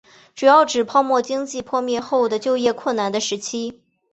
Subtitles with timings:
[0.33, 3.83] 主要指泡沫经济破灭后的就业困难的时期。